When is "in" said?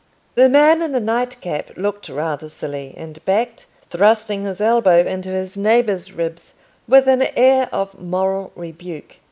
0.81-0.93